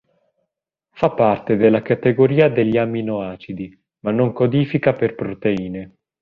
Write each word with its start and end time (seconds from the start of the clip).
Fa 0.93 1.11
parte 1.11 1.57
della 1.57 1.83
categoria 1.83 2.49
degli 2.49 2.75
amminoacidi 2.75 3.79
ma 3.99 4.09
non 4.09 4.33
codifica 4.33 4.95
per 4.95 5.13
proteine. 5.13 5.93